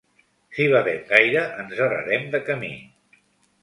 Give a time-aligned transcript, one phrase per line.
[0.55, 2.77] Si badem gaire ens errarem de camí.